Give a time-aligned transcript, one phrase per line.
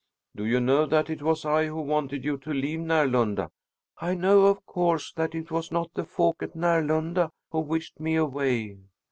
[0.35, 3.51] "Do you know that it was I who wanted you to leave Närlunda?"
[3.99, 8.15] "I know, of course, that it was not the folk at Närlunda who wished me
[8.15, 8.79] away."